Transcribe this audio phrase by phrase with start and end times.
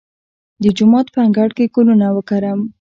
[0.63, 2.59] د جومات په انګړ کې ګلونه وکرم؟